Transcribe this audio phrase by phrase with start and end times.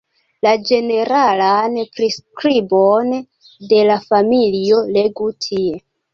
[0.45, 3.13] La ĝeneralan priskribon
[3.75, 5.79] de la familio legu tie.